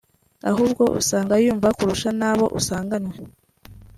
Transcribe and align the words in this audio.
ahubwo 0.49 0.83
usanga 0.99 1.33
yumva 1.45 1.69
kurusha 1.77 2.09
na 2.19 2.31
bo 2.37 2.45
usanganywe 2.59 3.15